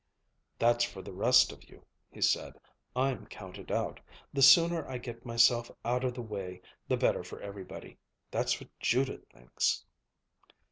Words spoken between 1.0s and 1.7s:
the rest of